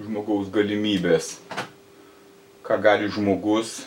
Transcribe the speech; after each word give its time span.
Žmogaus 0.00 0.50
galimybės. 0.50 1.36
Ką 2.64 2.78
gali 2.82 3.10
žmogus 3.12 3.82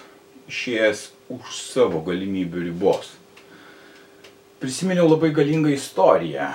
išėjęs 0.48 1.08
už 1.34 1.52
savo 1.60 2.00
galimybių 2.06 2.68
ribos. 2.70 3.12
Prisiminiau 4.62 5.10
labai 5.10 5.34
galingą 5.36 5.74
istoriją. 5.76 6.54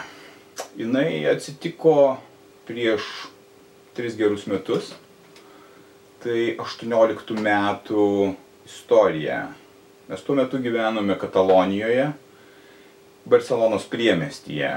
Jis 0.79 1.29
atsitiko 1.35 2.17
prieš 2.67 3.05
tris 3.97 4.17
gerus 4.17 4.47
metus. 4.49 4.95
Tai 6.23 6.39
18 6.63 7.37
metų 7.43 8.07
istorija. 8.65 9.51
Mes 10.09 10.23
tuo 10.23 10.37
metu 10.39 10.61
gyvenome 10.63 11.17
Katalonijoje, 11.19 12.13
Barcelonos 13.27 13.85
priemestyje. 13.91 14.71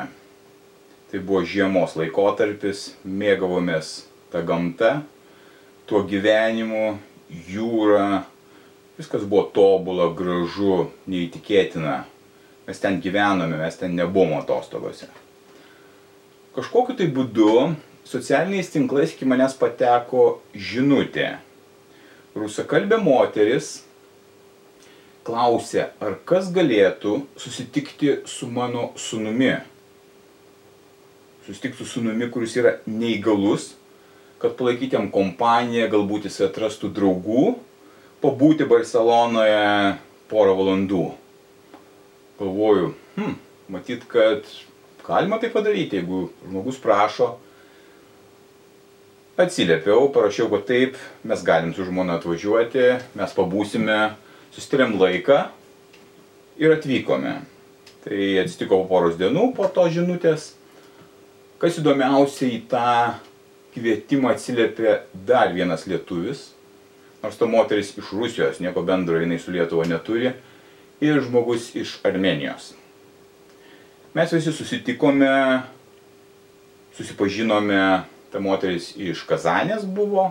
Tai 1.11 1.21
buvo 1.21 1.43
žiemos 1.45 1.93
laikotarpis, 1.99 2.95
mėgavomės 3.05 4.07
ta 4.35 4.41
gamta, 4.43 4.89
tuo 5.87 6.01
gyvenimu, 6.03 6.97
jūra, 7.47 8.25
viskas 8.97 9.23
buvo 9.23 9.45
tobula, 9.55 10.09
gražu, 10.11 10.89
neįtikėtina. 11.07 12.01
Mes 12.67 12.81
ten 12.83 12.97
gyvenome, 12.99 13.55
mes 13.61 13.79
ten 13.79 13.95
nebuvom 13.95 14.33
atostogose. 14.41 15.07
Kažkokiu 16.57 16.97
tai 16.99 17.07
būdu 17.15 17.53
socialiniais 18.03 18.73
tinklais 18.73 19.13
iki 19.15 19.27
manęs 19.29 19.55
pateko 19.59 20.41
žinutė. 20.51 21.37
Rusakalbė 22.35 22.99
moteris 22.99 23.85
klausė, 25.23 25.87
ar 26.03 26.19
kas 26.27 26.51
galėtų 26.51 27.21
susitikti 27.39 28.17
su 28.27 28.51
mano 28.51 28.89
sunumi. 28.99 29.53
Susitikti 31.47 31.79
su 31.79 31.87
sunumi, 31.95 32.27
kuris 32.35 32.59
yra 32.59 32.75
neįgalus 32.83 33.71
kad 34.41 34.55
palaikyt 34.59 34.95
jam 34.97 35.07
kompaniją, 35.13 35.87
galbūt 35.91 36.27
jis 36.27 36.41
atrastų 36.49 36.91
draugų, 36.95 37.55
pabūti 38.23 38.67
Barcelonoje 38.67 39.95
porą 40.31 40.55
valandų. 40.57 41.05
Galvoju, 42.39 42.93
hm, 43.15 43.35
matyt, 43.71 44.05
kad 44.11 44.47
galima 45.05 45.39
tai 45.39 45.51
padaryti, 45.53 46.01
jeigu 46.01 46.27
žmogus 46.43 46.79
prašo. 46.81 47.35
Atsiliepiau, 49.39 50.09
parašiau, 50.15 50.47
kad 50.53 50.65
taip, 50.67 50.99
mes 51.27 51.41
galim 51.43 51.73
su 51.75 51.83
žmona 51.87 52.15
atvažiuoti, 52.19 52.85
mes 53.19 53.35
pabūsime, 53.35 53.99
susitariam 54.55 54.95
laiką 54.99 55.41
ir 56.59 56.75
atvykome. 56.75 57.41
Tai 58.05 58.19
atsitiko 58.43 58.83
po 58.83 58.87
poros 58.89 59.17
dienų 59.19 59.49
po 59.57 59.67
to 59.73 59.87
žinutės. 59.91 60.53
Kas 61.59 61.79
įdomiausia 61.81 62.47
į 62.51 62.59
tą 62.69 62.89
kvietimą 63.75 64.31
atsiliepė 64.33 65.01
dar 65.27 65.51
vienas 65.53 65.85
lietuvis, 65.89 66.49
nors 67.23 67.37
ta 67.39 67.47
moteris 67.49 67.93
iš 67.99 68.13
Rusijos, 68.15 68.61
nieko 68.63 68.83
bendro 68.85 69.19
jinai 69.19 69.39
su 69.41 69.53
Lietuva 69.53 69.85
neturi, 69.89 70.31
ir 71.03 71.21
žmogus 71.25 71.73
iš 71.75 71.97
Armenijos. 72.07 72.73
Mes 74.15 74.31
visi 74.31 74.53
susitikome, 74.55 75.29
susipažinome, 76.95 78.05
ta 78.31 78.39
moteris 78.39 78.93
iš 78.95 79.25
Kazanės 79.27 79.83
buvo, 79.83 80.29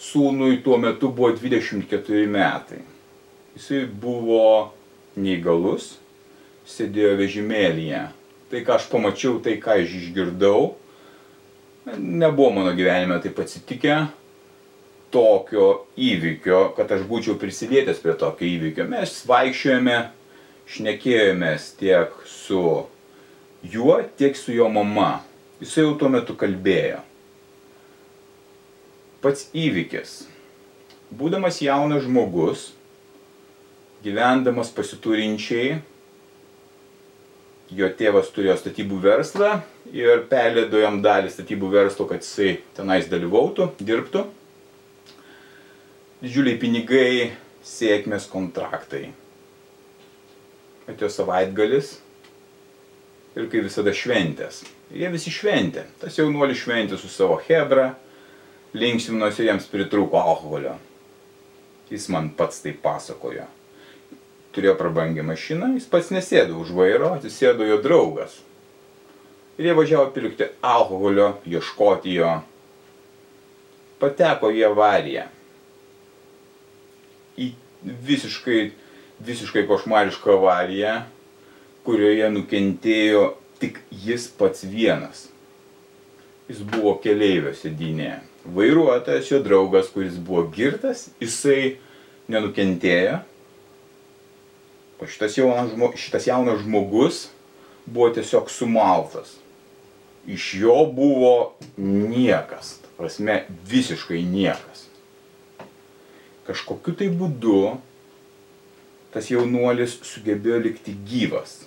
sūnui 0.00 0.62
tuo 0.64 0.78
metu 0.80 1.10
buvo 1.12 1.34
24 1.36 2.24
metai. 2.30 2.80
Jisai 3.58 3.84
buvo 3.90 4.70
neįgalus, 5.18 5.96
sėdėjo 6.68 7.16
vežimėlyje. 7.18 8.04
Tai, 8.48 8.60
ką 8.64 8.76
aš 8.78 8.86
pamačiau, 8.92 9.40
tai, 9.44 9.58
ką 9.60 9.80
aš 9.82 9.96
išgirdau, 9.98 10.76
nebuvo 11.96 12.50
mano 12.58 12.74
gyvenime 12.76 13.18
taip 13.22 13.38
atsitikę 13.40 13.96
tokio 15.12 15.86
įvykio, 15.96 16.74
kad 16.76 16.90
aš 16.92 17.06
būčiau 17.08 17.38
prisilietęs 17.40 18.00
prie 18.02 18.14
tokio 18.20 18.48
įvykio. 18.48 18.84
Mes 18.90 19.14
vaikščiojame, 19.28 19.98
šnekėjomės 20.68 21.70
tiek 21.80 22.12
su 22.28 22.62
juo, 23.64 24.00
tiek 24.20 24.36
su 24.36 24.52
jo 24.52 24.68
mama. 24.72 25.22
Jisai 25.62 25.86
jau 25.86 25.94
tuo 25.98 26.10
metu 26.12 26.36
kalbėjo. 26.38 27.00
Pats 29.24 29.48
įvykis. 29.56 30.20
Būdamas 31.18 31.62
jaunas 31.64 32.04
žmogus, 32.04 32.68
gyvendamas 34.04 34.68
pasiturinčiai, 34.76 35.80
jo 37.74 37.88
tėvas 37.98 38.30
turėjo 38.32 38.56
statybų 38.58 38.98
verslą 39.02 39.58
ir 39.92 40.24
perleido 40.30 40.80
jam 40.80 41.00
dalį 41.04 41.30
statybų 41.32 41.70
verslo, 41.72 42.06
kad 42.08 42.24
jisai 42.24 42.58
tenais 42.76 43.08
dalyvautų, 43.10 43.72
dirbtų. 43.80 44.24
Didžiuliai 46.22 46.58
pinigai, 46.58 47.10
sėkmės 47.62 48.26
kontraktai. 48.30 49.10
Atėjo 50.88 51.10
savaitgalis 51.12 51.98
ir 53.36 53.46
kaip 53.52 53.68
visada 53.68 53.92
šventės. 53.94 54.64
Ir 54.90 55.04
jie 55.04 55.12
visi 55.12 55.32
šventė. 55.34 55.84
Tas 56.00 56.16
jaunuolis 56.18 56.64
šventė 56.64 56.98
su 56.98 57.10
savo 57.12 57.36
hebra, 57.44 57.92
linksminosi, 58.74 59.44
jiems 59.46 59.68
pritrūko 59.70 60.18
alkoholio. 60.18 60.78
Jis 61.92 62.08
man 62.12 62.32
pats 62.36 62.64
tai 62.64 62.74
pasakojo 62.76 63.46
turėjo 64.56 64.74
prabangią 64.78 65.24
mašiną, 65.26 65.72
jis 65.76 65.88
pats 65.90 66.12
nesėdo 66.14 66.58
už 66.62 66.72
vairo, 66.76 67.12
atsisėdo 67.16 67.66
jo 67.68 67.78
draugas. 67.84 68.38
Ir 69.58 69.70
jie 69.70 69.74
važiavo 69.74 70.06
pirkti 70.14 70.48
alkoholio, 70.62 71.32
ieškoti 71.46 72.14
jo. 72.14 72.36
Pateko 73.98 74.52
į 74.54 74.62
avariją. 74.68 75.24
Į 77.38 77.48
visiškai, 78.06 78.60
visiškai 79.26 79.64
košmarišką 79.66 80.36
avariją, 80.36 80.94
kurioje 81.86 82.30
nukentėjo 82.30 83.24
tik 83.58 83.80
jis 83.90 84.28
pats 84.38 84.62
vienas. 84.62 85.26
Jis 86.48 86.62
buvo 86.62 86.94
keleivio 87.02 87.52
sėdinėje. 87.58 88.20
Vairuotojas, 88.54 89.26
jo 89.28 89.42
draugas, 89.44 89.90
kuris 89.92 90.16
buvo 90.16 90.46
girtas, 90.54 91.08
jisai 91.20 91.76
nenukentėjo, 92.32 93.18
O 94.98 95.06
šitas 95.06 95.36
jaunas, 95.38 95.70
žmo, 95.74 95.92
šitas 95.96 96.26
jaunas 96.26 96.62
žmogus 96.64 97.28
buvo 97.86 98.10
tiesiog 98.14 98.50
sumaltas. 98.50 99.36
Iš 100.26 100.54
jo 100.60 100.76
buvo 100.92 101.54
niekas, 101.76 102.78
ta 102.82 102.88
prasme 102.96 103.44
visiškai 103.70 104.22
niekas. 104.26 104.88
Kažkokiu 106.48 106.96
tai 106.98 107.08
būdu 107.12 107.78
tas 109.14 109.30
jaunuolis 109.30 109.98
sugebėjo 110.04 110.58
likti 110.66 110.94
gyvas. 111.08 111.62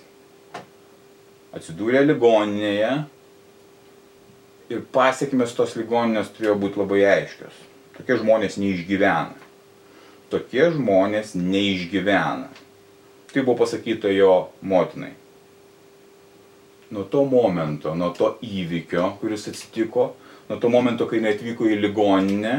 Atsidūrė 1.52 2.04
ligoninėje 2.06 2.92
ir 4.72 4.84
pasiekmes 4.94 5.54
tos 5.56 5.74
ligoninės 5.76 6.30
turėjo 6.36 6.56
būti 6.60 6.80
labai 6.80 7.02
aiškios. 7.16 7.56
Tokie 7.96 8.16
žmonės 8.20 8.56
neišgyvena. 8.60 9.34
Tokie 10.32 10.68
žmonės 10.72 11.34
neišgyvena. 11.36 12.48
Tai 13.32 13.42
buvo 13.42 13.56
pasakyta 13.62 14.10
jo 14.12 14.50
motinai. 14.60 15.12
Nuo 16.90 17.04
to 17.04 17.24
momento, 17.24 17.94
nuo 17.94 18.10
to 18.12 18.34
įvykio, 18.44 19.06
kuris 19.20 19.46
atsitiko, 19.48 20.10
nuo 20.50 20.58
to 20.60 20.68
momento, 20.68 21.06
kai 21.08 21.22
jinai 21.22 21.32
atvyko 21.32 21.70
į 21.72 21.78
ligoninę, 21.80 22.56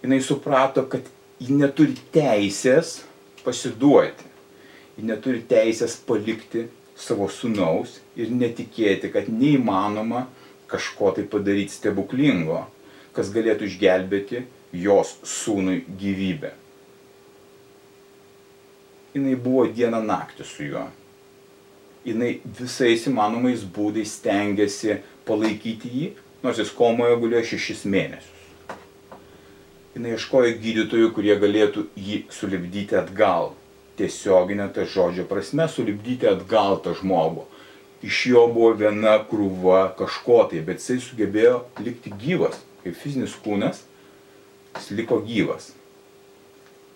jinai 0.00 0.20
suprato, 0.24 0.86
kad 0.88 1.04
ji 1.40 1.58
neturi 1.58 1.92
teisės 2.14 3.02
pasiduoti. 3.44 4.30
Ji 4.96 5.04
neturi 5.10 5.44
teisės 5.50 5.98
palikti 6.08 6.64
savo 6.96 7.28
sunaus 7.28 7.98
ir 8.16 8.32
netikėti, 8.32 9.12
kad 9.12 9.28
neįmanoma 9.28 10.24
kažko 10.72 11.12
tai 11.18 11.26
padaryti 11.28 11.76
stebuklingo, 11.76 12.62
kas 13.12 13.28
galėtų 13.36 13.68
išgelbėti 13.68 14.46
jos 14.86 15.18
sūnui 15.26 15.82
gyvybę 16.00 16.54
jinai 19.14 19.36
buvo 19.36 19.66
dieną 19.66 20.02
naktį 20.06 20.46
su 20.46 20.66
juo. 20.68 20.86
Jinai 22.06 22.38
visais 22.58 23.06
įmanomais 23.10 23.64
būdais 23.76 24.16
stengiasi 24.18 25.00
palaikyti 25.28 25.90
jį, 25.92 26.10
nors 26.44 26.60
jis 26.62 26.72
komoje 26.76 27.16
gulėjo 27.20 27.50
šešis 27.52 27.84
mėnesius. 27.90 28.36
Jis 29.90 30.06
ieškojo 30.14 30.54
gydytojų, 30.62 31.10
kurie 31.12 31.34
galėtų 31.36 31.88
jį 31.98 32.22
sulibdyti 32.32 32.96
atgal. 32.96 33.52
Tiesioginė 33.98 34.70
ta 34.72 34.86
žodžio 34.88 35.26
prasme 35.28 35.66
sulibdyti 35.68 36.28
atgal 36.30 36.78
tą 36.80 36.94
žmogų. 36.96 37.44
Iš 38.06 38.20
jo 38.30 38.46
buvo 38.48 38.70
viena 38.78 39.18
krūva 39.28 39.90
kažko 39.98 40.46
tai, 40.48 40.62
bet 40.64 40.80
jisai 40.80 41.02
sugebėjo 41.04 41.58
likti 41.84 42.14
gyvas, 42.22 42.56
kaip 42.80 42.96
fizinis 42.96 43.34
kūnas, 43.44 43.82
jis 44.78 44.88
liko 44.96 45.20
gyvas. 45.26 45.74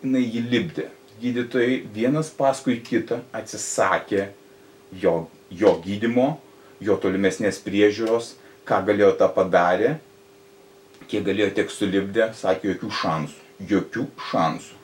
Jis 0.01 0.31
jį 0.33 0.45
libdė. 0.49 0.89
Gydytojai 1.23 1.85
vienas 1.95 2.31
paskui 2.35 2.81
kitą 2.83 3.21
atsisakė 3.33 4.29
jo, 5.01 5.29
jo 5.51 5.75
gydimo, 5.85 6.35
jo 6.83 6.97
tolimesnės 7.01 7.61
priežiūros, 7.65 8.35
ką 8.67 8.81
galėjo 8.89 9.13
tą 9.21 9.29
padarė, 9.37 9.95
kiek 11.09 11.25
galėjo 11.27 11.53
tiek 11.59 11.71
sulibdė, 11.71 12.33
sakė 12.35 12.75
jokių 12.75 12.91
šansų. 13.01 13.41
Jokių 13.71 14.09
šansų. 14.31 14.81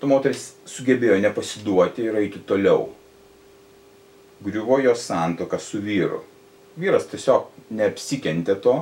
Tu 0.00 0.08
moteris 0.08 0.52
sugebėjo 0.70 1.18
nepasiduoti 1.20 2.06
ir 2.06 2.16
eiti 2.22 2.40
toliau. 2.46 2.88
Griuvo 4.44 4.78
jos 4.80 5.02
santoka 5.04 5.58
su 5.58 5.82
vyru. 5.82 6.22
Vyras 6.78 7.08
tiesiog 7.10 7.50
neapsikentė 7.74 8.54
to 8.62 8.76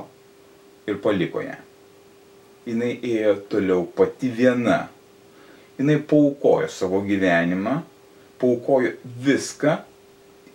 ir 0.87 1.01
paliko 1.01 1.41
ją. 1.41 1.57
Jis 2.67 2.83
ėjo 3.01 3.33
toliau 3.49 3.87
pati 3.97 4.29
viena. 4.29 4.85
Jis 5.77 5.99
paukojo 6.09 6.69
savo 6.73 7.03
gyvenimą, 7.05 7.81
paukojo 8.41 8.95
viską 9.21 9.77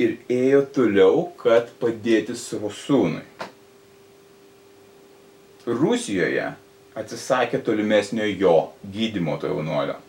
ir 0.03 0.17
ėjo 0.31 0.63
toliau, 0.75 1.27
kad 1.39 1.71
padėti 1.81 2.35
savo 2.39 2.73
sūnui. 2.75 3.23
Rusijoje 5.67 6.49
atsisakė 6.99 7.61
tolimesnio 7.63 8.27
jo 8.27 8.57
gydimo 8.83 9.37
to 9.39 9.51
jaunuolio. 9.53 10.01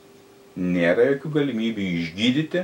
Nėra 0.57 1.05
jokių 1.11 1.33
galimybių 1.37 1.85
išgydyti 1.99 2.63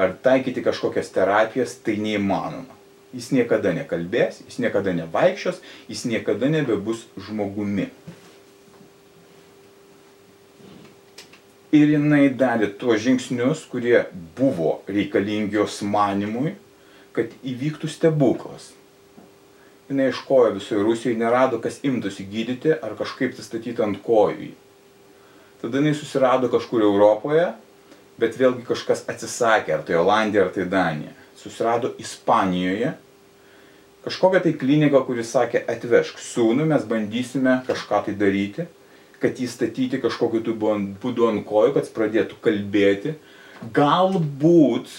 ar 0.00 0.14
taikyti 0.24 0.64
kažkokias 0.64 1.12
terapijas, 1.12 1.76
tai 1.84 1.98
neįmanoma. 2.00 2.76
Jis 3.12 3.32
niekada 3.34 3.72
nekalbės, 3.74 4.38
jis 4.46 4.60
niekada 4.62 4.94
nevaikščios, 4.94 5.58
jis 5.90 6.04
niekada 6.06 6.48
nebebus 6.52 7.04
žmogumi. 7.18 7.88
Ir 11.76 11.94
jinai 11.94 12.26
darė 12.34 12.72
tuos 12.78 12.98
žingsnius, 13.04 13.62
kurie 13.70 14.02
buvo 14.38 14.80
reikalingi 14.90 15.54
jos 15.54 15.80
manimui, 15.86 16.56
kad 17.14 17.30
įvyktų 17.46 17.90
stebuklas 17.90 18.72
jinai 19.90 20.06
ieškojo 20.06 20.54
visoje 20.54 20.82
Rusijoje, 20.82 21.18
nerado, 21.18 21.58
kas 21.58 21.80
imtųsi 21.82 22.24
gydyti 22.30 22.76
ar 22.78 22.94
kažkaip 22.98 23.34
tai 23.34 23.44
statyti 23.44 23.82
ant 23.82 23.98
kojų. 24.06 24.52
Tada 25.60 25.80
jinai 25.80 25.96
susirado 25.98 26.48
kažkur 26.52 26.84
Europoje, 26.86 27.48
bet 28.20 28.38
vėlgi 28.38 28.62
kažkas 28.68 29.02
atsisakė, 29.10 29.74
ar 29.74 29.82
tai 29.86 29.98
Olandija, 29.98 30.46
ar 30.46 30.52
tai 30.54 30.68
Danija. 30.70 31.14
Susirado 31.40 31.94
Ispanijoje 31.98 32.94
kažkokią 34.04 34.40
tai 34.44 34.54
kliniką, 34.56 35.02
kuris 35.04 35.32
sakė, 35.34 35.60
atvežk 35.68 36.22
sūnų, 36.22 36.64
mes 36.70 36.86
bandysime 36.88 37.58
kažką 37.66 38.04
tai 38.06 38.14
daryti, 38.16 38.64
kad 39.20 39.38
jį 39.38 39.48
statyti 39.50 40.00
kažkokiu 40.00 40.56
būdu 40.56 41.28
ant 41.28 41.44
kojų, 41.46 41.74
kad 41.76 41.86
jis 41.86 41.94
pradėtų 41.96 42.40
kalbėti. 42.44 43.14
Galbūt 43.76 44.92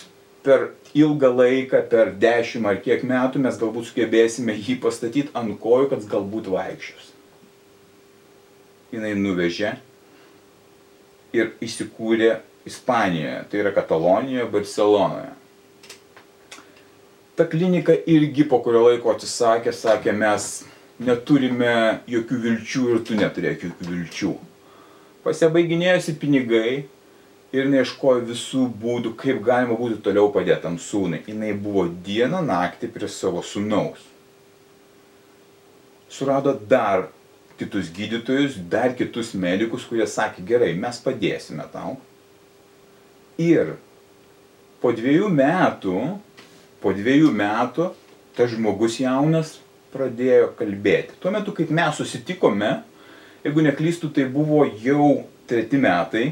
per 0.46 0.72
ilgą 0.98 1.32
laiką, 1.34 1.82
per 1.90 2.14
dešimt 2.22 2.70
ar 2.70 2.80
kiek 2.84 3.04
metų 3.08 3.42
mes 3.42 3.58
galbūt 3.62 3.90
sugebėsime 3.90 4.56
jį 4.58 4.78
pastatyti 4.84 5.34
ant 5.38 5.58
kojų, 5.62 5.90
kad 5.94 6.08
galbūt 6.12 6.50
vaikščios. 6.52 7.12
Jis 8.92 9.20
nuvežė 9.20 9.76
ir 11.34 11.54
įsikūrė 11.64 12.42
Ispanijoje, 12.68 13.38
tai 13.50 13.62
yra 13.64 13.72
Katalonijoje, 13.74 14.46
Barcelonoje. 14.54 15.32
Ta 17.34 17.48
klinika 17.50 17.96
irgi 18.06 18.44
po 18.46 18.60
kurio 18.62 18.84
laiko 18.86 19.10
atsisakė, 19.16 19.72
sakė, 19.74 20.14
mes 20.14 20.50
neturime 21.02 21.76
jokių 22.10 22.40
vilčių 22.46 22.88
ir 22.94 23.04
tu 23.08 23.20
neturėk 23.20 23.68
jokių 23.68 23.92
vilčių. 23.92 24.34
Pasibaiginėjosi 25.26 26.18
pinigai, 26.22 26.84
ir 27.56 27.68
neieškojo 27.72 28.24
visų 28.30 28.66
būdų, 28.82 29.14
kaip 29.20 29.42
galima 29.44 29.76
būtų 29.80 30.00
toliau 30.06 30.32
padėti 30.34 30.64
tam 30.64 30.78
sūnui. 30.80 31.22
Jis 31.28 31.58
buvo 31.60 31.88
dieną 32.06 32.42
naktį 32.48 32.92
prie 32.94 33.10
savo 33.12 33.44
sūnaus. 33.44 34.08
Surado 36.12 36.54
dar 36.56 37.10
kitus 37.60 37.92
gydytojus, 37.94 38.58
dar 38.72 38.96
kitus 38.98 39.34
medikus, 39.36 39.86
kurie 39.88 40.08
sakė, 40.08 40.44
gerai, 40.48 40.72
mes 40.76 41.00
padėsime 41.04 41.68
tau. 41.72 41.98
Ir 43.40 43.76
po 44.82 44.92
dviejų 44.96 45.30
metų, 45.32 45.98
po 46.82 46.96
dviejų 46.96 47.32
metų, 47.36 47.92
tas 48.36 48.52
žmogus 48.52 48.98
jaunas 49.00 49.58
pradėjo 49.94 50.52
kalbėti. 50.60 51.18
Tuo 51.22 51.34
metu, 51.34 51.54
kaip 51.56 51.72
mes 51.74 51.98
susitikome, 51.98 52.72
jeigu 53.46 53.66
neklystų, 53.66 54.12
tai 54.16 54.28
buvo 54.32 54.64
jau 54.84 55.26
treti 55.50 55.80
metai, 55.82 56.32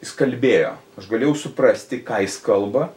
jis 0.00 0.14
kalbėjo. 0.16 0.74
Aš 0.98 1.10
galėjau 1.10 1.36
suprasti, 1.46 2.00
ką 2.04 2.22
jis 2.24 2.38
kalba. 2.44 2.88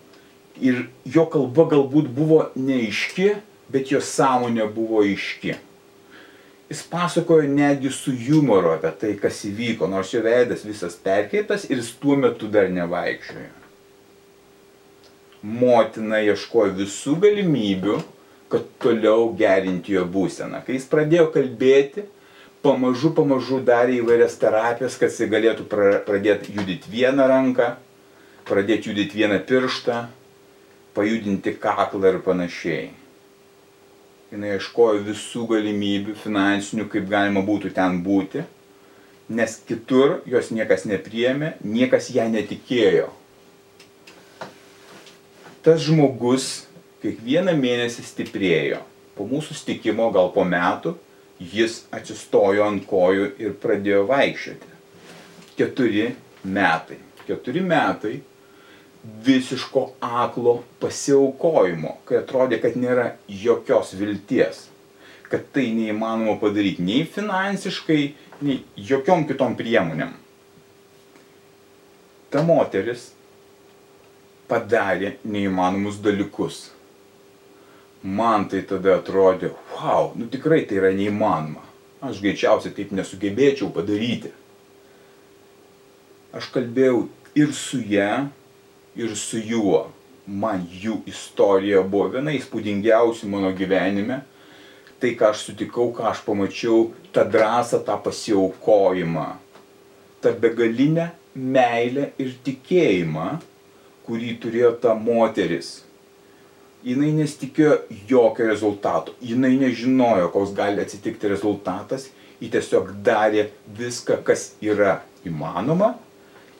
Ir 0.62 0.86
jo 1.10 1.26
kalba 1.34 1.66
galbūt 1.72 2.10
buvo 2.14 2.44
neaiški, 2.56 3.34
bet 3.74 3.92
jo 3.92 4.02
sąmonė 4.04 4.68
buvo 4.74 5.02
aiški. 5.04 5.56
Jis 6.70 6.84
pasakojo 6.90 7.50
netgi 7.50 7.92
su 7.94 8.14
humoru 8.18 8.72
apie 8.74 8.94
tai, 9.02 9.12
kas 9.20 9.44
įvyko, 9.50 9.90
nors 9.90 10.14
jo 10.14 10.24
veidas 10.26 10.64
visas 10.66 10.96
perkeitas 10.98 11.68
ir 11.70 11.82
jis 11.82 11.92
tuo 12.02 12.16
metu 12.18 12.48
dar 12.50 12.72
nevaikščiojo. 12.74 13.52
Motina 15.44 16.22
ieškojo 16.24 16.72
visų 16.78 17.18
galimybių, 17.26 17.98
kad 18.54 18.66
toliau 18.78 19.32
gerinti 19.34 19.96
jo 19.96 20.04
būseną. 20.06 20.60
Kai 20.62 20.76
jis 20.78 20.86
pradėjo 20.86 21.32
kalbėti, 21.34 22.04
pamažu, 22.62 23.10
pamažu 23.18 23.58
darė 23.66 23.96
įvairias 23.98 24.36
terapijas, 24.38 24.98
kad 25.02 25.10
jis 25.10 25.32
galėtų 25.32 25.66
pradėti 26.06 26.54
judyti 26.54 26.92
vieną 26.94 27.26
ranką, 27.32 27.72
pradėti 28.46 28.92
judyti 28.92 29.24
vieną 29.24 29.40
pirštą, 29.50 30.04
pajudinti 30.94 31.56
kaklą 31.64 32.12
ir 32.12 32.20
panašiai. 32.22 32.92
Jis 34.34 34.46
ieškojo 34.52 35.02
visų 35.08 35.48
galimybių 35.50 36.14
finansinių, 36.22 36.86
kaip 36.94 37.10
galima 37.10 37.42
būtų 37.46 37.74
ten 37.74 38.04
būti, 38.06 38.44
nes 39.34 39.56
kitur 39.66 40.20
jos 40.30 40.52
niekas 40.54 40.86
nepriemė, 40.90 41.56
niekas 41.66 42.12
ją 42.14 42.28
netikėjo. 42.30 43.10
Tas 45.66 45.82
žmogus 45.82 46.68
kiekvieną 47.04 47.54
mėnesį 47.60 48.06
stiprėjo. 48.08 48.80
Po 49.18 49.28
mūsų 49.30 49.58
stikimo, 49.60 50.08
gal 50.16 50.32
po 50.34 50.46
metų, 50.48 50.96
jis 51.54 51.84
atsistojo 51.94 52.66
ant 52.66 52.86
kojų 52.88 53.34
ir 53.42 53.56
pradėjo 53.62 54.06
vaikščioti. 54.10 54.70
Keturi 55.58 56.08
metai. 56.44 57.00
Keturi 57.28 57.64
metai 57.64 58.16
visiško 59.26 59.84
aklo 60.00 60.62
pasiaukojimo, 60.80 61.98
kai 62.08 62.22
atrodė, 62.22 62.62
kad 62.64 62.78
nėra 62.80 63.10
jokios 63.28 63.92
vilties, 64.00 64.68
kad 65.28 65.50
tai 65.56 65.68
neįmanoma 65.76 66.38
padaryti 66.40 66.86
nei 66.86 67.04
finansiškai, 67.04 68.04
nei 68.48 68.62
jokiom 68.80 69.28
kitom 69.28 69.58
priemonėm. 69.60 70.14
Ta 72.32 72.42
moteris 72.48 73.12
padarė 74.50 75.18
neįmanomus 75.28 76.00
dalykus 76.02 76.70
man 78.04 78.48
tai 78.52 78.62
tada 78.68 78.98
atrodė, 79.00 79.54
wow, 79.74 80.12
nu 80.20 80.28
tikrai 80.32 80.64
tai 80.68 80.82
yra 80.82 80.92
neįmanoma. 80.96 81.64
Aš 82.04 82.20
greičiausiai 82.24 82.76
taip 82.76 82.92
nesugebėčiau 82.92 83.70
padaryti. 83.72 84.34
Aš 86.36 86.50
kalbėjau 86.52 87.06
ir 87.40 87.54
su 87.56 87.80
ją, 87.88 88.28
ir 89.00 89.16
su 89.16 89.40
juo. 89.40 89.86
Man 90.28 90.66
jų 90.68 91.02
istorija 91.08 91.82
buvo 91.84 92.10
viena 92.18 92.34
įspūdingiausių 92.36 93.30
mano 93.32 93.52
gyvenime. 93.56 94.22
Tai, 95.00 95.14
ką 95.20 95.32
aš 95.32 95.48
sutikau, 95.50 95.90
ką 95.96 96.08
aš 96.12 96.22
pamačiau, 96.24 96.92
tą 97.16 97.26
drąsą, 97.28 97.82
tą 97.84 97.98
pasiaukojimą, 98.04 99.26
tą 100.24 100.32
begalinę 100.40 101.10
meilę 101.36 102.12
ir 102.24 102.36
tikėjimą, 102.46 103.34
kurį 104.08 104.38
turėjo 104.44 104.72
ta 104.84 104.94
moteris 104.96 105.82
jinai 106.86 107.12
nesitikėjo 107.18 107.78
jokio 108.10 108.48
rezultato. 108.50 109.14
Jinai 109.22 109.56
nežinojo, 109.62 110.30
koks 110.34 110.56
gali 110.58 110.84
atsitikti 110.84 111.32
rezultatas. 111.32 112.10
Ji 112.42 112.50
tiesiog 112.52 112.90
darė 113.06 113.48
viską, 113.78 114.20
kas 114.28 114.52
yra 114.62 114.98
įmanoma 115.26 115.94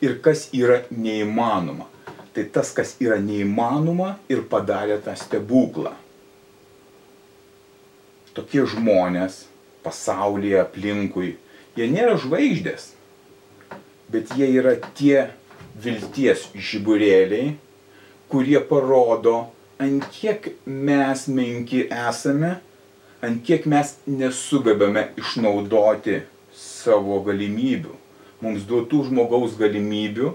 ir 0.04 0.16
kas 0.24 0.48
yra 0.56 0.82
neįmanoma. 0.90 1.90
Tai 2.34 2.46
tas, 2.54 2.72
kas 2.74 2.96
yra 3.04 3.20
neįmanoma 3.20 4.16
ir 4.32 4.46
padarė 4.50 4.98
tą 5.04 5.14
stebuklą. 5.18 5.92
tokie 8.34 8.64
žmonės 8.66 9.44
pasaulyje 9.86 10.58
aplinkui, 10.64 11.36
jie 11.78 11.86
nėra 11.90 12.16
žvaigždės, 12.20 12.90
bet 14.10 14.34
jie 14.34 14.48
yra 14.58 14.74
tie 14.98 15.28
vilties 15.84 16.48
žiburėliai, 16.54 17.54
kurie 18.30 18.58
parodo, 18.66 19.50
ant 19.84 20.06
kiek 20.12 20.52
mes 20.66 21.26
menki 21.28 21.84
esame, 22.08 22.54
ant 23.24 23.42
kiek 23.44 23.66
mes 23.68 23.96
nesugebame 24.06 25.10
išnaudoti 25.20 26.22
savo 26.54 27.20
galimybių, 27.26 27.92
mums 28.44 28.64
duotų 28.68 29.04
žmogaus 29.10 29.56
galimybių 29.60 30.32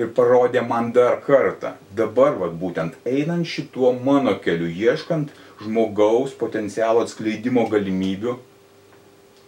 ir 0.00 0.10
parodė 0.16 0.62
man 0.64 0.92
dar 0.96 1.18
kartą, 1.24 1.74
dabar, 1.96 2.36
vad 2.40 2.54
būtent 2.60 2.96
einant 3.08 3.48
šituo 3.48 3.92
mano 4.06 4.36
keliu, 4.44 4.70
ieškant 4.70 5.32
žmogaus 5.60 6.36
potencialo 6.40 7.04
atskleidimo 7.04 7.66
galimybių, 7.72 8.36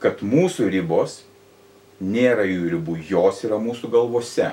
kad 0.02 0.21
mūsų 0.26 0.69
ribos 0.75 1.23
nėra 2.02 2.45
jų 2.49 2.75
ribų, 2.75 2.99
jos 3.09 3.45
yra 3.47 3.61
mūsų 3.62 3.92
galvose. 3.92 4.50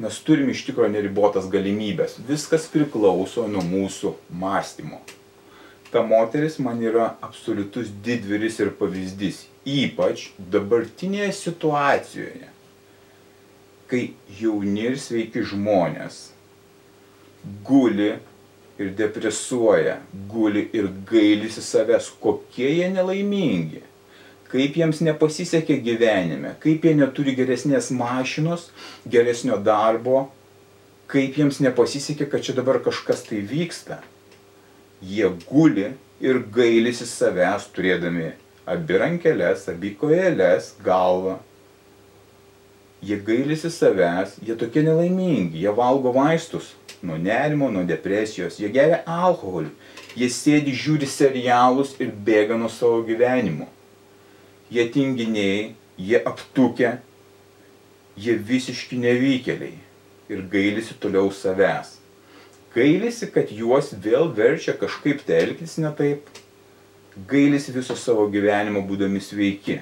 Mes 0.00 0.16
turim 0.24 0.48
iš 0.48 0.62
tikrųjų 0.64 0.94
neribotas 0.94 1.48
galimybės. 1.52 2.14
Viskas 2.24 2.64
priklauso 2.72 3.44
nuo 3.52 3.60
mūsų 3.60 4.14
mąstymo. 4.32 5.02
Ta 5.92 6.00
moteris 6.06 6.56
man 6.62 6.80
yra 6.80 7.10
absoliutus 7.26 7.90
didvyris 8.06 8.60
ir 8.62 8.70
pavyzdys, 8.78 9.42
ypač 9.68 10.30
dabartinėje 10.54 11.34
situacijoje, 11.36 12.48
kai 13.90 14.02
jauni 14.38 14.86
ir 14.92 14.96
sveiki 15.02 15.42
žmonės 15.52 16.22
guli 17.66 18.14
ir 18.80 18.94
depresuoja, 18.96 19.98
guli 20.30 20.68
ir 20.72 20.88
gailisi 21.10 21.60
savęs, 21.66 22.08
kokie 22.22 22.70
jie 22.78 22.88
nelaimingi 22.94 23.82
kaip 24.50 24.76
jiems 24.78 25.00
nepasisekė 25.06 25.78
gyvenime, 25.84 26.54
kaip 26.62 26.84
jie 26.86 26.94
neturi 26.98 27.36
geresnės 27.38 27.90
mašinos, 27.94 28.68
geresnio 29.06 29.58
darbo, 29.62 30.24
kaip 31.10 31.38
jiems 31.38 31.60
nepasisekė, 31.62 32.26
kad 32.30 32.46
čia 32.46 32.56
dabar 32.58 32.80
kažkas 32.82 33.22
tai 33.28 33.42
vyksta. 33.46 34.00
Jie 35.00 35.30
guli 35.46 35.92
ir 36.20 36.42
gailisi 36.52 37.06
savęs 37.08 37.70
turėdami 37.74 38.32
abi 38.70 38.98
rankelės, 39.00 39.68
abi 39.72 39.94
kojelės, 39.98 40.74
galvą. 40.84 41.38
Jie 43.06 43.16
gailisi 43.24 43.70
savęs, 43.72 44.36
jie 44.44 44.58
tokie 44.60 44.82
nelaimingi, 44.84 45.62
jie 45.62 45.72
valgo 45.72 46.12
vaistus 46.12 46.74
nuo 47.00 47.16
nerimo, 47.16 47.70
nuo 47.72 47.86
depresijos, 47.88 48.58
jie 48.60 48.68
geria 48.74 48.98
alkoholį, 49.08 49.70
jie 50.20 50.28
sėdi, 50.28 50.74
žiūri 50.76 51.08
serialus 51.08 51.94
ir 52.02 52.10
bėga 52.12 52.58
nuo 52.60 52.68
savo 52.68 53.00
gyvenimo 53.06 53.70
jie 54.70 54.88
tinginiai, 54.88 55.74
jie 55.98 56.20
aptukę, 56.26 56.98
jie 58.16 58.36
visiški 58.38 58.98
nevykėliai 59.00 59.78
ir 60.30 60.44
gailisi 60.52 60.94
toliau 61.02 61.32
savęs. 61.34 61.96
Gailisi, 62.74 63.26
kad 63.34 63.50
juos 63.50 63.90
vėl 63.98 64.30
verčia 64.34 64.76
kažkaip 64.78 65.24
tai 65.26 65.40
elgtis 65.42 65.74
ne 65.82 65.90
taip. 65.98 66.28
Gailisi 67.30 67.74
viso 67.74 67.96
savo 67.98 68.28
gyvenimo 68.30 68.84
būdami 68.86 69.18
sveiki. 69.18 69.80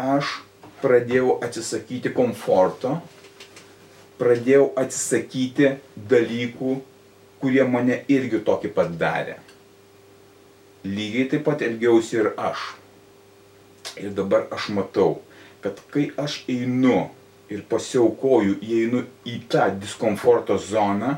Aš 0.00 0.38
pradėjau 0.80 1.36
atsisakyti 1.44 2.12
komforto, 2.16 2.94
pradėjau 4.16 4.70
atsisakyti 4.80 5.74
dalykų, 6.08 6.78
kurie 7.40 7.64
mane 7.68 8.00
irgi 8.12 8.40
tokį 8.44 8.72
pat 8.76 8.96
darė 8.96 9.36
lygiai 10.86 11.28
taip 11.32 11.44
pat 11.46 11.62
elgiausi 11.66 12.20
ir 12.22 12.32
aš. 12.36 12.72
Ir 13.96 14.12
dabar 14.16 14.46
aš 14.52 14.68
matau, 14.76 15.20
kad 15.64 15.78
kai 15.92 16.10
aš 16.20 16.42
einu 16.52 17.06
ir 17.52 17.62
pasiaukoju, 17.70 18.58
įeinu 18.62 19.04
į 19.26 19.38
tą 19.50 19.68
diskomforto 19.80 20.58
zoną, 20.60 21.16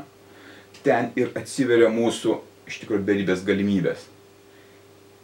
ten 0.85 1.11
ir 1.19 1.33
atsiveria 1.37 1.89
mūsų 1.91 2.37
iš 2.69 2.79
tikrųjų 2.83 3.05
beribės 3.05 3.43
galimybės. 3.45 4.05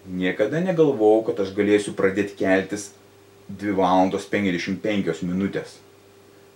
Niekada 0.05 0.61
negalvojau, 0.61 1.23
kad 1.29 1.41
aš 1.45 1.53
galėsiu 1.57 1.95
pradėti 1.97 2.37
keltis 2.41 2.91
2 3.49 3.73
valandos 3.77 4.27
55 4.29 5.23
minutės. 5.25 5.79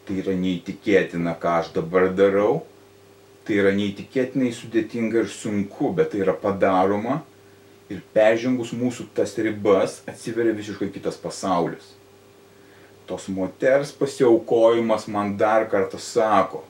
Tai 0.05 0.17
yra 0.21 0.35
neįtikėtina, 0.37 1.35
ką 1.41 1.55
aš 1.61 1.71
dabar 1.77 2.09
darau. 2.13 2.63
Tai 3.45 3.57
yra 3.57 3.71
neįtikėtinai 3.73 4.51
sudėtinga 4.53 5.23
ir 5.23 5.29
sunku, 5.33 5.89
bet 5.97 6.11
tai 6.13 6.21
yra 6.25 6.35
padaroma 6.37 7.23
ir 7.89 8.01
peržengus 8.13 8.73
mūsų 8.75 9.09
tas 9.17 9.33
ribas 9.41 9.99
atsiveria 10.09 10.53
visiškai 10.57 10.89
kitas 10.93 11.17
pasaulis. 11.19 11.95
Tos 13.09 13.25
moters 13.33 13.91
pasiaukojimas 13.97 15.07
man 15.09 15.33
dar 15.37 15.65
kartą 15.69 15.97
sako, 15.97 16.61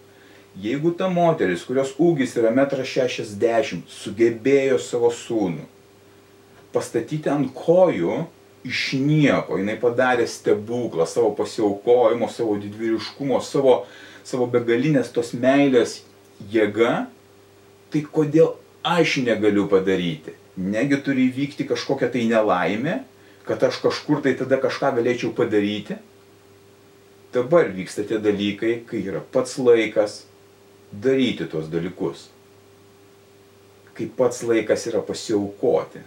jeigu 0.55 0.93
ta 0.95 1.09
moteris, 1.11 1.65
kurios 1.67 1.91
ūgis 1.99 2.37
yra 2.39 2.53
1,60 2.55 3.75
m, 3.75 3.83
sugebėjo 3.91 4.79
savo 4.79 5.11
sūnų 5.11 5.67
pastatyti 6.73 7.29
ant 7.31 7.49
kojų 7.55 8.23
iš 8.67 8.93
nieko, 8.99 9.57
jinai 9.59 9.77
padarė 9.79 10.27
stebuklą 10.29 11.07
savo 11.07 11.31
pasiaukojimo, 11.37 12.27
savo 12.31 12.57
didvyriškumo, 12.61 13.39
savo, 13.43 13.83
savo 14.27 14.49
begalinės 14.51 15.11
tos 15.15 15.31
meilės 15.33 16.01
jėga, 16.51 17.07
tai 17.89 18.03
kodėl 18.05 18.53
aš 18.85 19.19
negaliu 19.23 19.65
padaryti? 19.71 20.35
Negi 20.59 20.99
turi 21.03 21.29
įvykti 21.29 21.67
kažkokia 21.69 22.09
tai 22.11 22.25
nelaimė, 22.27 22.99
kad 23.47 23.63
aš 23.63 23.79
kažkur 23.83 24.21
tai 24.25 24.35
tada 24.37 24.59
kažką 24.61 24.91
galėčiau 24.99 25.31
padaryti. 25.35 25.97
Dabar 27.33 27.69
vyksta 27.71 28.03
tie 28.09 28.17
dalykai, 28.21 28.81
kai 28.89 29.03
yra 29.05 29.21
pats 29.21 29.55
laikas 29.61 30.23
daryti 30.91 31.45
tuos 31.49 31.69
dalykus. 31.69 32.27
Kai 33.93 34.09
pats 34.17 34.41
laikas 34.43 34.87
yra 34.89 35.01
pasiaukoti. 35.05 36.01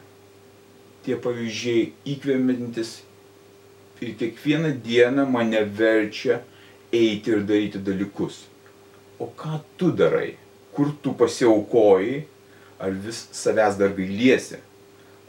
Tie 1.02 1.16
pavyzdžiai 1.18 1.88
įkvemintis 2.14 3.00
ir 4.02 4.14
kiekvieną 4.18 4.74
dieną 4.82 5.26
mane 5.30 5.62
verčia 5.78 6.40
eiti 6.92 7.34
ir 7.34 7.46
daryti 7.46 7.82
dalykus. 7.82 8.44
O 9.18 9.30
ką 9.30 9.60
tu 9.78 9.90
darai? 9.94 10.36
Kur 10.74 10.90
tu 11.02 11.12
pasiaukojai 11.14 12.22
ar 12.82 12.92
vis 13.04 13.24
savęs 13.32 13.78
dar 13.78 13.94
gailiesi, 13.96 14.58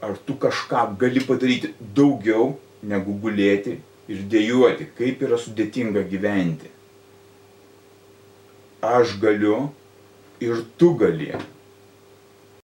ar 0.02 0.16
tu 0.26 0.34
kažką 0.44 0.84
gali 1.00 1.22
padaryti 1.24 1.72
daugiau 1.96 2.56
negu 2.82 3.14
gulėti 3.22 3.78
ir 4.10 4.24
dėjuoti, 4.32 4.90
kaip 4.98 5.22
yra 5.24 5.38
sudėtinga 5.40 6.02
gyventi. 6.10 6.68
Aš 8.84 9.16
galiu 9.22 9.70
ir 10.44 10.60
tu 10.76 10.92
gali. 11.00 11.30